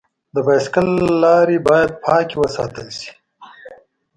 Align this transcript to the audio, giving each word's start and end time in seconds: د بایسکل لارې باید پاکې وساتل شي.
د 0.35 0.37
بایسکل 0.45 0.87
لارې 1.23 1.57
باید 1.67 1.89
پاکې 2.03 2.35
وساتل 2.41 2.87
شي. 2.99 3.11